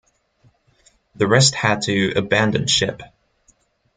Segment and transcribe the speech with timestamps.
[1.13, 3.03] The rest had to abandon ship.